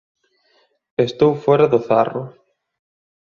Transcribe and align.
_Estou 1.07 1.31
fóra 1.43 1.65
do 1.73 1.79
zarro. 1.87 2.23